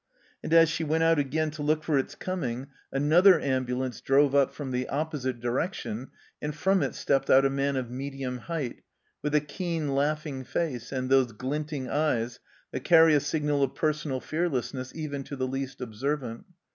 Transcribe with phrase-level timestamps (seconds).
[0.41, 3.41] And as she went out again to look for its coming another ON THE ROAD
[3.41, 6.09] 61 ambulance drove up from the opposite direction,
[6.41, 8.81] and from it stepped out a man of medium height,
[9.21, 12.39] with a keen, laughing face and those glinting eyes
[12.71, 16.45] that carry a signal of personal fearlessness even to the least observant.